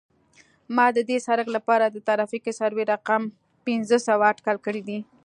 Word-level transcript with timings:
ما 0.75 0.85
د 0.95 0.99
دې 1.09 1.17
سرک 1.27 1.47
لپاره 1.57 1.85
د 1.89 1.97
ترافیکي 2.07 2.51
سروې 2.59 2.83
رقم 2.93 3.21
پنځه 3.65 3.97
سوه 4.07 4.25
اټکل 4.31 4.57
کړی 4.65 4.81
دی 4.87 4.99